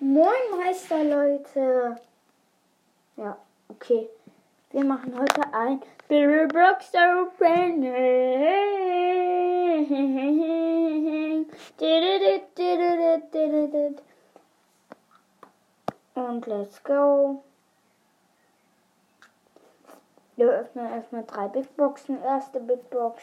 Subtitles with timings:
[0.00, 1.96] Moin Meister Leute.
[3.16, 3.36] Ja,
[3.68, 4.08] okay.
[4.70, 7.84] Wir machen heute ein Bill Brooks Opening.
[16.14, 17.44] Und let's go.
[20.34, 22.20] Wir öffnen erstmal drei Big Boxen.
[22.20, 23.22] Erste Big Box.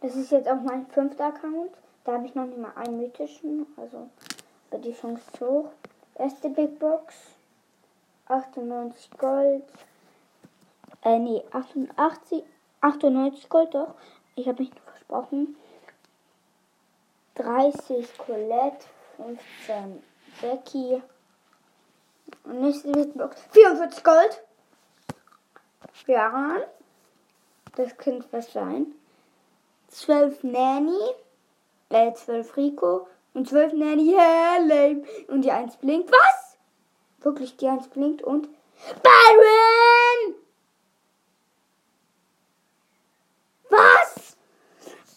[0.00, 1.72] Das ist jetzt auch mein fünfter Account.
[2.04, 3.66] Da habe ich noch nicht mal einen mythischen.
[3.76, 4.08] Also
[4.78, 5.70] die Chance hoch.
[6.14, 7.14] Erste Big Box.
[8.26, 9.64] 98 Gold.
[11.02, 12.44] Äh, nee, 88,
[12.80, 13.94] 98 Gold doch.
[14.36, 15.56] Ich habe mich nur versprochen.
[17.34, 18.86] 30 Colette.
[19.16, 20.02] 15
[20.40, 21.02] Becky.
[22.44, 23.40] Und nächste Big Box.
[23.50, 24.42] 44 Gold.
[26.06, 26.58] Ja.
[27.76, 28.86] Das könnte was sein.
[29.88, 30.98] 12 Nanny,
[31.90, 34.56] äh, 12 Rico und 12 Nanny, yeah.
[35.28, 36.10] Und die 1 blinkt.
[36.10, 36.56] Was?
[37.20, 38.48] Wirklich, die 1 blinkt und
[39.02, 40.34] Byron!
[43.68, 44.36] Was?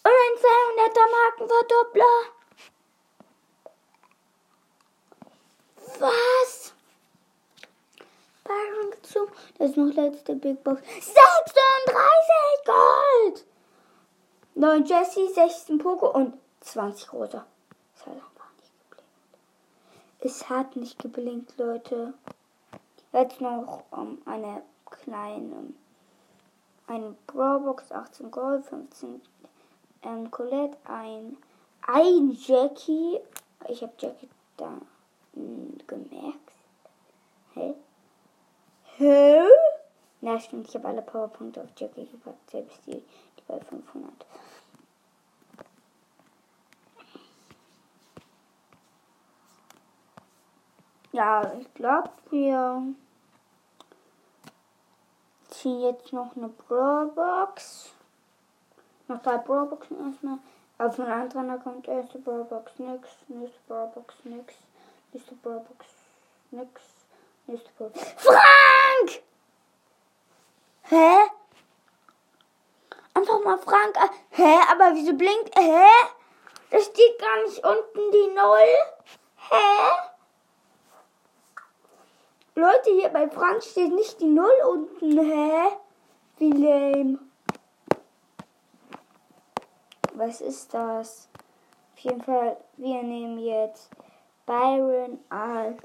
[0.04, 2.04] Und ein 200er Markenverdoppler.
[5.98, 6.74] Was?
[8.44, 9.32] Byron gezogen.
[9.58, 10.82] Das ist noch letzte Big Box.
[10.82, 11.14] 36
[12.66, 13.46] Gold!
[14.56, 17.44] 9 Jesse, 16 Poco und 20 Rosa.
[17.94, 19.06] Es hat einfach nicht geblinkt.
[20.20, 22.14] Es hat nicht geblinkt, Leute.
[23.12, 25.74] Jetzt noch um, eine kleine,
[26.86, 29.22] eine Brawlbox, 18 Gold, 15
[30.02, 31.36] ähm, Colette, ein,
[31.86, 33.20] ein Jackie.
[33.68, 34.70] Ich habe Jackie da
[35.34, 36.52] mh, gemerkt.
[37.54, 37.74] Hä?
[38.96, 39.42] Hä?
[40.20, 44.10] Na stimmt, ich habe alle Powerpunkte auf Jackie gepackt, selbst die, die bei 500.
[51.14, 52.82] Ja, ich glaube, wir
[55.48, 57.92] ziehen jetzt noch eine Brawlbox.
[59.06, 60.38] Noch drei Brawlboxen erstmal.
[60.78, 64.54] Auf einem anderen Account erste Brawlbox nix, nächste Brawlbox nix,
[65.12, 65.86] nächste Brawlbox
[66.50, 66.82] nix,
[67.46, 68.06] nächste Brawlbox.
[68.16, 69.22] Frank!
[70.82, 71.30] Hä?
[73.14, 73.96] Einfach mal Frank.
[74.30, 74.56] Hä?
[74.68, 75.56] Aber wieso blinkt?
[75.56, 75.86] Hä?
[76.70, 78.66] Da steht gar nicht unten die Null.
[79.36, 79.93] Hä?
[82.64, 85.18] Leute, hier bei Frank steht nicht die Null unten.
[85.18, 85.76] Hä?
[86.38, 87.18] Wie lame.
[90.14, 91.28] Was ist das?
[91.92, 93.90] Auf jeden Fall, wir nehmen jetzt
[94.46, 95.76] Byron als,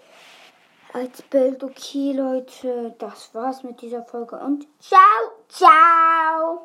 [0.94, 1.62] als Bild.
[1.62, 5.02] Okay, Leute, das war's mit dieser Folge und ciao,
[5.50, 6.59] ciao.